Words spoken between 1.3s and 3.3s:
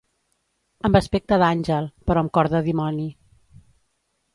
d’àngel, però amb cor de dimoni.